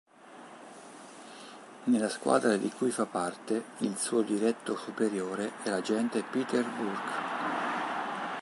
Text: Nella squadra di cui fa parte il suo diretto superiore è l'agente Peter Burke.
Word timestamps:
Nella 1.83 2.09
squadra 2.09 2.57
di 2.57 2.71
cui 2.71 2.89
fa 2.89 3.05
parte 3.05 3.63
il 3.81 3.95
suo 3.99 4.23
diretto 4.23 4.75
superiore 4.75 5.51
è 5.61 5.69
l'agente 5.69 6.23
Peter 6.23 6.65
Burke. 6.67 7.19